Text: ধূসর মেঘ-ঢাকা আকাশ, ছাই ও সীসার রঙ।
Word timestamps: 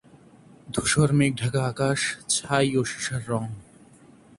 ধূসর 0.69 1.09
মেঘ-ঢাকা 1.13 1.61
আকাশ, 1.65 1.99
ছাই 2.29 2.67
ও 2.77 2.81
সীসার 2.83 3.21
রঙ। 3.27 3.43